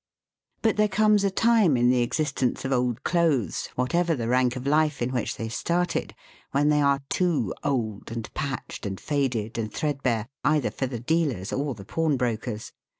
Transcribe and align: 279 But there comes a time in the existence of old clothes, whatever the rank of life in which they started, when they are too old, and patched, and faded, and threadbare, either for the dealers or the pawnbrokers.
279 0.63 0.63
But 0.63 0.77
there 0.91 0.97
comes 1.05 1.23
a 1.23 1.29
time 1.29 1.77
in 1.77 1.91
the 1.91 2.01
existence 2.01 2.65
of 2.65 2.71
old 2.73 3.03
clothes, 3.03 3.67
whatever 3.75 4.15
the 4.15 4.27
rank 4.27 4.55
of 4.55 4.65
life 4.65 4.99
in 4.99 5.11
which 5.11 5.37
they 5.37 5.47
started, 5.47 6.15
when 6.49 6.69
they 6.69 6.81
are 6.81 7.01
too 7.07 7.53
old, 7.63 8.11
and 8.11 8.33
patched, 8.33 8.87
and 8.87 8.99
faded, 8.99 9.59
and 9.59 9.71
threadbare, 9.71 10.25
either 10.43 10.71
for 10.71 10.87
the 10.87 10.99
dealers 10.99 11.53
or 11.53 11.75
the 11.75 11.85
pawnbrokers. 11.85 12.71